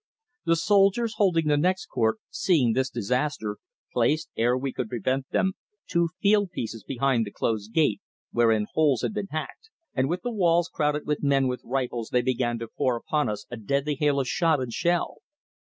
The 0.45 0.55
soldiers 0.55 1.13
holding 1.17 1.45
the 1.47 1.57
next 1.57 1.85
court, 1.85 2.17
seeing 2.31 2.73
this 2.73 2.89
disaster, 2.89 3.57
placed, 3.93 4.31
ere 4.35 4.57
we 4.57 4.73
could 4.73 4.89
prevent 4.89 5.29
them, 5.29 5.53
two 5.85 6.09
field 6.19 6.49
pieces 6.49 6.83
behind 6.83 7.23
the 7.23 7.29
closed 7.31 7.71
gate 7.71 8.01
wherein 8.31 8.65
holes 8.73 9.03
had 9.03 9.13
been 9.13 9.27
hacked, 9.29 9.69
and 9.93 10.09
with 10.09 10.23
the 10.23 10.33
walls 10.33 10.69
crowded 10.69 11.05
with 11.05 11.21
men 11.21 11.47
with 11.47 11.61
rifles 11.63 12.09
they 12.09 12.23
began 12.23 12.57
to 12.57 12.67
pour 12.67 12.95
upon 12.95 13.29
us 13.29 13.45
a 13.51 13.57
deadly 13.57 13.93
hail 13.93 14.19
of 14.19 14.27
shot 14.27 14.59
and 14.59 14.73
shell. 14.73 15.17